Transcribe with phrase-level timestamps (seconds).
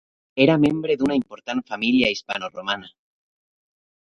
[0.45, 2.91] Era membre d'una important família hispanoromana.